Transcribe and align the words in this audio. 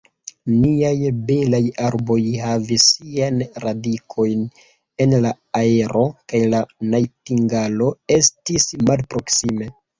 Niaj 0.51 1.09
belaj 1.25 1.59
arboj 1.89 2.17
havis 2.45 2.87
siajn 2.95 3.37
radikojn 3.65 4.43
en 5.07 5.15
la 5.27 5.35
aero, 5.61 6.05
kaj 6.33 6.45
la 6.57 6.65
najtingalo 6.97 7.95
estis 8.21 8.71
malproksime. 8.93 9.75